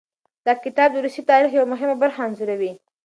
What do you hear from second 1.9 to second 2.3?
برخه